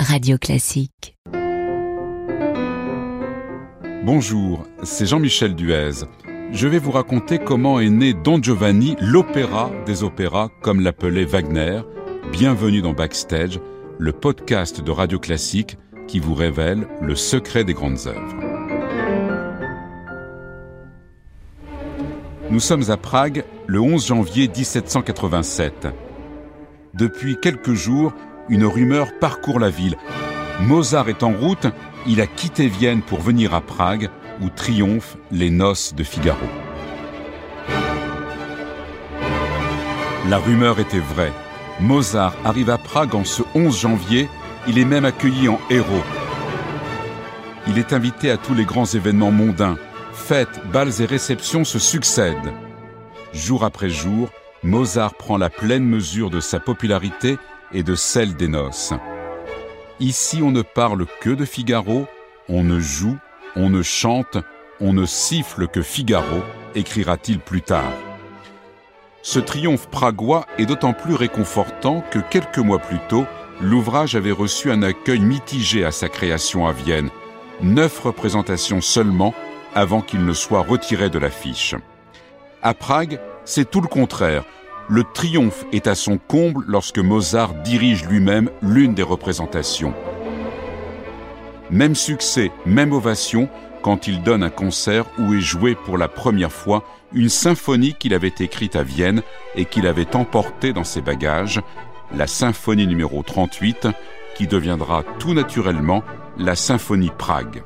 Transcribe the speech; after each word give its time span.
Radio 0.00 0.38
Classique. 0.38 1.16
Bonjour, 4.04 4.64
c'est 4.84 5.06
Jean-Michel 5.06 5.56
Duez. 5.56 6.04
Je 6.52 6.68
vais 6.68 6.78
vous 6.78 6.92
raconter 6.92 7.40
comment 7.40 7.80
est 7.80 7.90
né 7.90 8.14
Don 8.14 8.40
Giovanni, 8.40 8.94
l'opéra 9.00 9.72
des 9.86 10.04
opéras, 10.04 10.50
comme 10.62 10.80
l'appelait 10.80 11.24
Wagner. 11.24 11.80
Bienvenue 12.30 12.80
dans 12.80 12.92
Backstage, 12.92 13.58
le 13.98 14.12
podcast 14.12 14.80
de 14.80 14.90
Radio 14.92 15.18
Classique 15.18 15.76
qui 16.06 16.20
vous 16.20 16.34
révèle 16.34 16.86
le 17.02 17.16
secret 17.16 17.64
des 17.64 17.74
grandes 17.74 18.06
œuvres. 18.06 18.36
Nous 22.50 22.60
sommes 22.60 22.88
à 22.88 22.96
Prague 22.96 23.44
le 23.66 23.80
11 23.80 24.06
janvier 24.06 24.46
1787. 24.46 25.88
Depuis 26.94 27.36
quelques 27.40 27.74
jours, 27.74 28.12
une 28.48 28.64
rumeur 28.64 29.08
parcourt 29.18 29.58
la 29.58 29.70
ville. 29.70 29.96
Mozart 30.60 31.08
est 31.08 31.22
en 31.22 31.32
route, 31.32 31.66
il 32.06 32.20
a 32.20 32.26
quitté 32.26 32.68
Vienne 32.68 33.02
pour 33.02 33.20
venir 33.20 33.54
à 33.54 33.60
Prague 33.60 34.10
où 34.40 34.48
triomphent 34.48 35.16
les 35.30 35.50
noces 35.50 35.94
de 35.94 36.04
Figaro. 36.04 36.46
La 40.28 40.38
rumeur 40.38 40.78
était 40.78 40.98
vraie. 40.98 41.32
Mozart 41.80 42.34
arrive 42.44 42.70
à 42.70 42.78
Prague 42.78 43.14
en 43.14 43.24
ce 43.24 43.42
11 43.54 43.78
janvier, 43.78 44.28
il 44.66 44.78
est 44.78 44.84
même 44.84 45.04
accueilli 45.04 45.48
en 45.48 45.60
héros. 45.70 46.02
Il 47.66 47.78
est 47.78 47.92
invité 47.92 48.30
à 48.30 48.36
tous 48.36 48.54
les 48.54 48.64
grands 48.64 48.86
événements 48.86 49.30
mondains. 49.30 49.76
Fêtes, 50.12 50.60
bals 50.72 51.00
et 51.00 51.06
réceptions 51.06 51.64
se 51.64 51.78
succèdent. 51.78 52.52
Jour 53.32 53.64
après 53.64 53.90
jour, 53.90 54.30
Mozart 54.62 55.14
prend 55.14 55.36
la 55.36 55.50
pleine 55.50 55.84
mesure 55.84 56.30
de 56.30 56.40
sa 56.40 56.58
popularité 56.58 57.38
et 57.72 57.82
de 57.82 57.94
celle 57.94 58.34
des 58.34 58.48
noces. 58.48 58.92
Ici 60.00 60.40
on 60.42 60.50
ne 60.50 60.62
parle 60.62 61.06
que 61.20 61.30
de 61.30 61.44
Figaro, 61.44 62.06
on 62.48 62.62
ne 62.62 62.80
joue, 62.80 63.16
on 63.56 63.68
ne 63.70 63.82
chante, 63.82 64.38
on 64.80 64.92
ne 64.92 65.06
siffle 65.06 65.68
que 65.68 65.82
Figaro, 65.82 66.42
écrira-t-il 66.74 67.40
plus 67.40 67.62
tard. 67.62 67.92
Ce 69.22 69.38
triomphe 69.38 69.88
pragois 69.88 70.46
est 70.58 70.66
d'autant 70.66 70.92
plus 70.92 71.14
réconfortant 71.14 72.02
que 72.10 72.18
quelques 72.18 72.58
mois 72.58 72.78
plus 72.78 73.00
tôt, 73.08 73.26
l'ouvrage 73.60 74.14
avait 74.14 74.32
reçu 74.32 74.70
un 74.70 74.82
accueil 74.82 75.20
mitigé 75.20 75.84
à 75.84 75.90
sa 75.90 76.08
création 76.08 76.66
à 76.66 76.72
Vienne, 76.72 77.10
neuf 77.60 77.98
représentations 77.98 78.80
seulement 78.80 79.34
avant 79.74 80.00
qu'il 80.00 80.24
ne 80.24 80.32
soit 80.32 80.62
retiré 80.62 81.10
de 81.10 81.18
l'affiche. 81.18 81.74
À 82.62 82.74
Prague, 82.74 83.20
c'est 83.44 83.70
tout 83.70 83.80
le 83.80 83.88
contraire. 83.88 84.44
Le 84.90 85.04
triomphe 85.04 85.66
est 85.72 85.86
à 85.86 85.94
son 85.94 86.16
comble 86.16 86.64
lorsque 86.66 86.98
Mozart 86.98 87.52
dirige 87.62 88.06
lui-même 88.06 88.50
l'une 88.62 88.94
des 88.94 89.02
représentations. 89.02 89.92
Même 91.70 91.94
succès, 91.94 92.50
même 92.64 92.94
ovation 92.94 93.50
quand 93.82 94.08
il 94.08 94.22
donne 94.22 94.42
un 94.42 94.50
concert 94.50 95.04
où 95.18 95.34
est 95.34 95.40
jouée 95.40 95.74
pour 95.74 95.98
la 95.98 96.08
première 96.08 96.52
fois 96.52 96.84
une 97.12 97.28
symphonie 97.28 97.94
qu'il 97.94 98.14
avait 98.14 98.32
écrite 98.40 98.76
à 98.76 98.82
Vienne 98.82 99.22
et 99.54 99.66
qu'il 99.66 99.86
avait 99.86 100.16
emportée 100.16 100.72
dans 100.72 100.84
ses 100.84 101.02
bagages, 101.02 101.60
la 102.14 102.26
symphonie 102.26 102.86
numéro 102.86 103.22
38, 103.22 103.88
qui 104.36 104.46
deviendra 104.46 105.04
tout 105.18 105.34
naturellement 105.34 106.02
la 106.38 106.54
symphonie 106.54 107.12
Prague. 107.16 107.62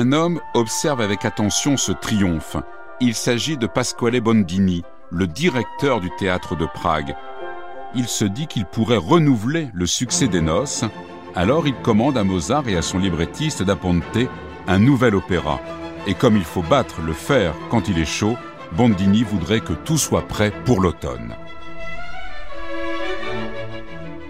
Un 0.00 0.12
homme 0.12 0.40
observe 0.54 1.02
avec 1.02 1.26
attention 1.26 1.76
ce 1.76 1.92
triomphe. 1.92 2.56
Il 3.02 3.14
s'agit 3.14 3.58
de 3.58 3.66
Pasquale 3.66 4.18
Bondini, 4.22 4.82
le 5.10 5.26
directeur 5.26 6.00
du 6.00 6.08
théâtre 6.18 6.56
de 6.56 6.64
Prague. 6.64 7.14
Il 7.94 8.08
se 8.08 8.24
dit 8.24 8.46
qu'il 8.46 8.64
pourrait 8.64 8.96
renouveler 8.96 9.68
le 9.74 9.84
succès 9.84 10.26
des 10.26 10.40
noces, 10.40 10.84
alors 11.34 11.68
il 11.68 11.74
commande 11.74 12.16
à 12.16 12.24
Mozart 12.24 12.66
et 12.66 12.78
à 12.78 12.80
son 12.80 12.98
librettiste 12.98 13.62
d'apponter 13.62 14.30
un 14.66 14.78
nouvel 14.78 15.14
opéra. 15.14 15.60
Et 16.06 16.14
comme 16.14 16.38
il 16.38 16.44
faut 16.44 16.62
battre 16.62 17.02
le 17.02 17.12
fer 17.12 17.54
quand 17.68 17.88
il 17.88 17.98
est 17.98 18.06
chaud, 18.06 18.38
Bondini 18.72 19.22
voudrait 19.22 19.60
que 19.60 19.74
tout 19.74 19.98
soit 19.98 20.26
prêt 20.26 20.50
pour 20.64 20.80
l'automne. 20.80 21.34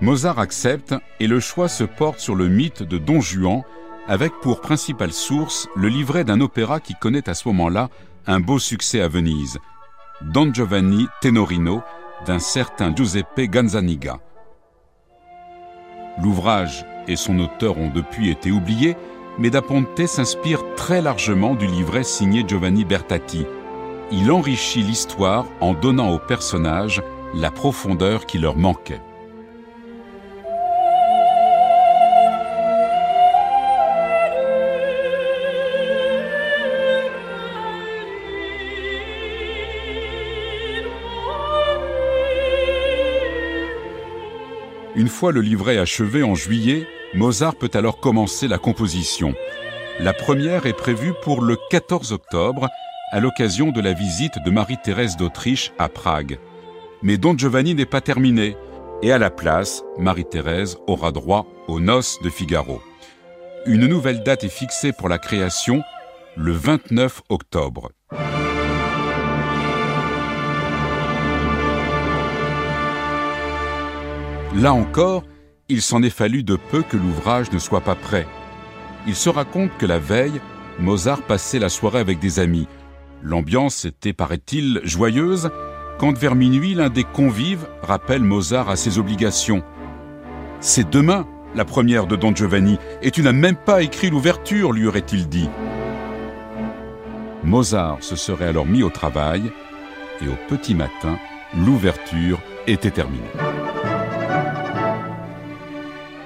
Mozart 0.00 0.38
accepte 0.38 0.94
et 1.20 1.26
le 1.26 1.40
choix 1.40 1.68
se 1.68 1.84
porte 1.84 2.20
sur 2.20 2.36
le 2.36 2.48
mythe 2.48 2.82
de 2.82 2.96
Don 2.96 3.20
Juan 3.20 3.64
avec 4.08 4.32
pour 4.40 4.60
principale 4.60 5.12
source 5.12 5.68
le 5.76 5.88
livret 5.88 6.24
d'un 6.24 6.40
opéra 6.40 6.80
qui 6.80 6.94
connaît 6.94 7.28
à 7.28 7.34
ce 7.34 7.46
moment-là 7.48 7.90
un 8.26 8.40
beau 8.40 8.58
succès 8.58 9.00
à 9.00 9.08
Venise, 9.08 9.58
Don 10.22 10.52
Giovanni 10.52 11.06
Tenorino 11.20 11.82
d'un 12.26 12.38
certain 12.38 12.94
Giuseppe 12.94 13.42
Ganzaniga. 13.42 14.18
L'ouvrage 16.20 16.84
et 17.06 17.16
son 17.16 17.38
auteur 17.38 17.78
ont 17.78 17.90
depuis 17.90 18.30
été 18.30 18.50
oubliés, 18.50 18.96
mais 19.38 19.50
Da 19.50 19.62
Ponte 19.62 20.06
s'inspire 20.06 20.62
très 20.74 21.00
largement 21.00 21.54
du 21.54 21.66
livret 21.66 22.02
signé 22.02 22.44
Giovanni 22.48 22.84
Bertati. 22.84 23.46
Il 24.10 24.32
enrichit 24.32 24.82
l'histoire 24.82 25.44
en 25.60 25.74
donnant 25.74 26.10
aux 26.10 26.18
personnages 26.18 27.02
la 27.34 27.50
profondeur 27.50 28.26
qui 28.26 28.38
leur 28.38 28.56
manquait. 28.56 29.00
Une 44.98 45.06
fois 45.06 45.30
le 45.30 45.42
livret 45.42 45.78
achevé 45.78 46.24
en 46.24 46.34
juillet, 46.34 46.84
Mozart 47.14 47.54
peut 47.54 47.70
alors 47.74 48.00
commencer 48.00 48.48
la 48.48 48.58
composition. 48.58 49.32
La 50.00 50.12
première 50.12 50.66
est 50.66 50.72
prévue 50.72 51.12
pour 51.22 51.40
le 51.40 51.56
14 51.70 52.10
octobre, 52.10 52.68
à 53.12 53.20
l'occasion 53.20 53.70
de 53.70 53.80
la 53.80 53.92
visite 53.92 54.42
de 54.44 54.50
Marie-Thérèse 54.50 55.16
d'Autriche 55.16 55.70
à 55.78 55.88
Prague. 55.88 56.40
Mais 57.02 57.16
Don 57.16 57.38
Giovanni 57.38 57.76
n'est 57.76 57.86
pas 57.86 58.00
terminé, 58.00 58.56
et 59.00 59.12
à 59.12 59.18
la 59.18 59.30
place, 59.30 59.84
Marie-Thérèse 59.98 60.78
aura 60.88 61.12
droit 61.12 61.46
aux 61.68 61.78
noces 61.78 62.20
de 62.24 62.28
Figaro. 62.28 62.82
Une 63.66 63.86
nouvelle 63.86 64.24
date 64.24 64.42
est 64.42 64.48
fixée 64.48 64.90
pour 64.90 65.08
la 65.08 65.18
création, 65.18 65.84
le 66.36 66.50
29 66.50 67.22
octobre. 67.28 67.92
Là 74.54 74.72
encore, 74.72 75.24
il 75.68 75.82
s'en 75.82 76.02
est 76.02 76.10
fallu 76.10 76.42
de 76.42 76.56
peu 76.56 76.82
que 76.82 76.96
l'ouvrage 76.96 77.52
ne 77.52 77.58
soit 77.58 77.82
pas 77.82 77.94
prêt. 77.94 78.26
Il 79.06 79.14
se 79.14 79.28
raconte 79.28 79.70
que 79.78 79.86
la 79.86 79.98
veille, 79.98 80.40
Mozart 80.78 81.22
passait 81.22 81.58
la 81.58 81.68
soirée 81.68 82.00
avec 82.00 82.18
des 82.18 82.38
amis. 82.40 82.66
L'ambiance 83.22 83.84
était, 83.84 84.14
paraît-il, 84.14 84.80
joyeuse, 84.84 85.50
quand 85.98 86.16
vers 86.16 86.34
minuit 86.34 86.74
l'un 86.74 86.88
des 86.88 87.04
convives 87.04 87.66
rappelle 87.82 88.22
Mozart 88.22 88.70
à 88.70 88.76
ses 88.76 88.98
obligations. 88.98 89.62
C'est 90.60 90.88
demain, 90.88 91.26
la 91.54 91.64
première 91.64 92.06
de 92.06 92.16
Don 92.16 92.34
Giovanni, 92.34 92.78
et 93.02 93.10
tu 93.10 93.22
n'as 93.22 93.32
même 93.32 93.56
pas 93.56 93.82
écrit 93.82 94.08
l'ouverture, 94.08 94.72
lui 94.72 94.86
aurait-il 94.86 95.28
dit. 95.28 95.50
Mozart 97.44 97.98
se 98.00 98.16
serait 98.16 98.46
alors 98.46 98.66
mis 98.66 98.82
au 98.82 98.90
travail, 98.90 99.42
et 100.22 100.28
au 100.28 100.36
petit 100.48 100.74
matin, 100.74 101.18
l'ouverture 101.54 102.40
était 102.66 102.90
terminée. 102.90 103.22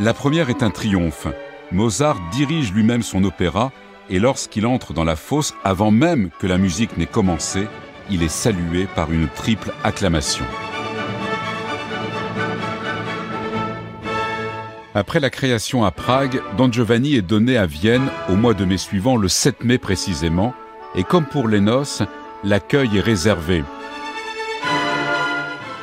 La 0.00 0.14
première 0.14 0.48
est 0.48 0.62
un 0.62 0.70
triomphe. 0.70 1.26
Mozart 1.72 2.20
dirige 2.30 2.72
lui-même 2.72 3.02
son 3.02 3.24
opéra 3.24 3.72
et 4.08 4.20
lorsqu'il 4.20 4.64
entre 4.64 4.92
dans 4.92 5.02
la 5.02 5.16
fosse, 5.16 5.54
avant 5.64 5.90
même 5.90 6.30
que 6.38 6.46
la 6.46 6.56
musique 6.56 6.96
n'ait 6.96 7.06
commencé, 7.06 7.66
il 8.08 8.22
est 8.22 8.28
salué 8.28 8.86
par 8.94 9.10
une 9.10 9.26
triple 9.26 9.72
acclamation. 9.82 10.44
Après 14.94 15.18
la 15.18 15.30
création 15.30 15.84
à 15.84 15.90
Prague, 15.90 16.42
Don 16.56 16.70
Giovanni 16.70 17.16
est 17.16 17.22
donné 17.22 17.56
à 17.56 17.66
Vienne 17.66 18.08
au 18.28 18.36
mois 18.36 18.54
de 18.54 18.64
mai 18.64 18.78
suivant, 18.78 19.16
le 19.16 19.28
7 19.28 19.64
mai 19.64 19.78
précisément, 19.78 20.54
et 20.94 21.02
comme 21.02 21.26
pour 21.26 21.48
les 21.48 21.60
noces, 21.60 22.04
l'accueil 22.44 22.98
est 22.98 23.00
réservé. 23.00 23.64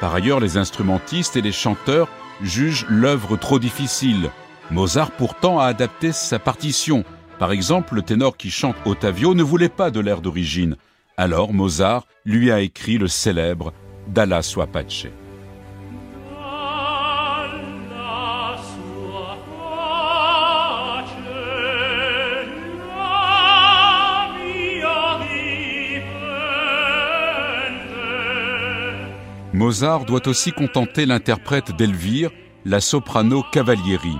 Par 0.00 0.12
ailleurs, 0.14 0.40
les 0.40 0.56
instrumentistes 0.56 1.36
et 1.36 1.42
les 1.42 1.52
chanteurs 1.52 2.08
juge 2.42 2.86
l'œuvre 2.88 3.36
trop 3.36 3.58
difficile. 3.58 4.30
Mozart 4.70 5.10
pourtant 5.12 5.58
a 5.58 5.66
adapté 5.66 6.12
sa 6.12 6.38
partition. 6.38 7.04
Par 7.38 7.52
exemple, 7.52 7.94
le 7.94 8.02
ténor 8.02 8.36
qui 8.36 8.50
chante 8.50 8.76
Ottavio 8.84 9.34
ne 9.34 9.42
voulait 9.42 9.68
pas 9.68 9.90
de 9.90 10.00
l'air 10.00 10.20
d'origine. 10.20 10.76
Alors 11.16 11.52
Mozart 11.52 12.06
lui 12.24 12.50
a 12.50 12.60
écrit 12.60 12.98
le 12.98 13.08
célèbre 13.08 13.72
Dalla 14.08 14.42
sua 14.42 14.66
pace. 14.66 15.06
Mozart 29.60 30.06
doit 30.06 30.26
aussi 30.26 30.52
contenter 30.52 31.04
l'interprète 31.04 31.76
d'Elvire, 31.76 32.30
la 32.64 32.80
soprano 32.80 33.44
Cavalieri. 33.52 34.16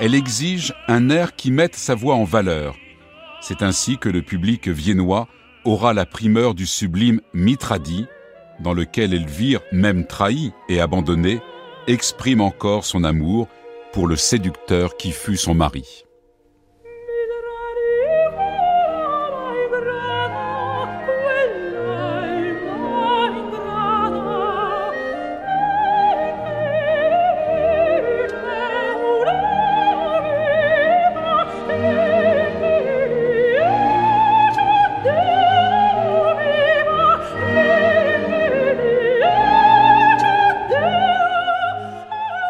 Elle 0.00 0.14
exige 0.14 0.74
un 0.86 1.08
air 1.08 1.34
qui 1.34 1.50
mette 1.50 1.76
sa 1.76 1.94
voix 1.94 2.14
en 2.14 2.24
valeur. 2.24 2.76
C'est 3.40 3.62
ainsi 3.62 3.96
que 3.96 4.10
le 4.10 4.20
public 4.20 4.68
viennois 4.68 5.28
aura 5.64 5.94
la 5.94 6.04
primeur 6.04 6.54
du 6.54 6.66
sublime 6.66 7.22
Mitradi, 7.32 8.04
dans 8.60 8.74
lequel 8.74 9.14
Elvire, 9.14 9.60
même 9.72 10.06
trahie 10.06 10.52
et 10.68 10.78
abandonnée, 10.78 11.40
exprime 11.86 12.42
encore 12.42 12.84
son 12.84 13.02
amour 13.02 13.48
pour 13.94 14.06
le 14.06 14.16
séducteur 14.16 14.98
qui 14.98 15.10
fut 15.10 15.38
son 15.38 15.54
mari. 15.54 16.05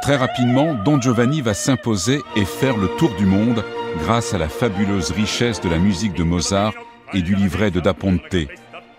Très 0.06 0.14
rapidement, 0.14 0.72
Don 0.72 1.00
Giovanni 1.00 1.40
va 1.40 1.52
s'imposer 1.52 2.22
et 2.36 2.44
faire 2.44 2.76
le 2.76 2.86
tour 2.96 3.12
du 3.16 3.26
monde 3.26 3.64
grâce 3.98 4.34
à 4.34 4.38
la 4.38 4.48
fabuleuse 4.48 5.10
richesse 5.10 5.60
de 5.60 5.68
la 5.68 5.78
musique 5.78 6.12
de 6.12 6.22
Mozart 6.22 6.74
et 7.12 7.22
du 7.22 7.34
livret 7.34 7.72
de 7.72 7.80
Da 7.80 7.92
Ponte. 7.92 8.36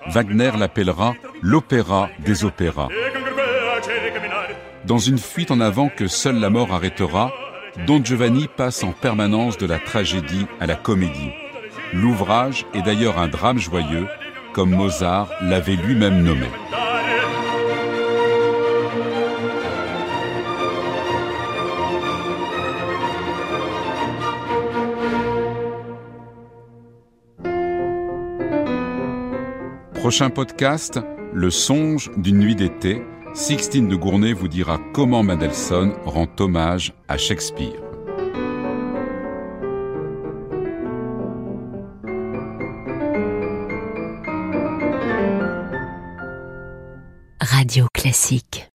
Wagner 0.10 0.52
l'appellera 0.60 1.16
l'opéra 1.42 2.10
des 2.20 2.44
opéras. 2.44 2.90
Dans 4.84 4.98
une 4.98 5.18
fuite 5.18 5.50
en 5.50 5.62
avant 5.62 5.88
que 5.88 6.10
seule 6.10 6.42
la 6.42 6.50
mort 6.50 6.74
arrêtera, 6.74 7.32
Don 7.86 8.04
Giovanni 8.04 8.50
passe 8.50 8.84
en 8.84 8.92
permanence 8.92 9.58
de 9.58 9.66
la 9.66 9.80
tragédie 9.80 10.46
à 10.60 10.66
la 10.66 10.76
comédie. 10.76 11.32
L'ouvrage 11.94 12.66
est 12.74 12.82
d'ailleurs 12.82 13.18
un 13.18 13.30
drame 13.30 13.60
joyeux, 13.60 14.10
comme 14.52 14.72
Mozart 14.72 15.30
l'avait 15.42 15.78
lui-même 15.78 16.22
nommé. 16.22 16.50
Prochain 30.08 30.30
podcast, 30.30 31.02
Le 31.34 31.50
songe 31.50 32.10
d'une 32.16 32.38
nuit 32.38 32.56
d'été. 32.56 33.02
Sixtine 33.34 33.90
de 33.90 33.96
Gournay 33.98 34.32
vous 34.32 34.48
dira 34.48 34.80
comment 34.94 35.22
Mendelssohn 35.22 35.92
rend 36.06 36.30
hommage 36.40 36.94
à 37.10 37.18
Shakespeare. 37.18 37.74
Radio 47.42 47.88
Classique 47.94 48.70